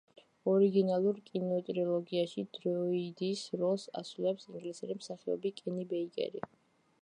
[0.51, 6.45] ორიგინალურ კინოტრილოგიაში დროიდის როლს ასრულებს ინგლისელი მსახიობი კენი ბეიკერი.